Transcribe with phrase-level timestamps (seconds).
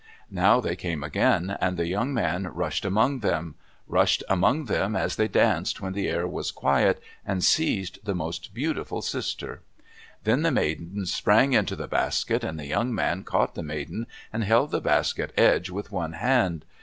[0.31, 3.53] Now they came again, and the young man rushed among them;
[3.87, 8.51] rushed among them as they danced when the air was quiet, and seized the most
[8.51, 9.61] beautiful sister.
[10.23, 14.43] Then the maidens sprang into the basket, and the young man caught the maiden, and
[14.43, 16.65] held the basket edge with one hand.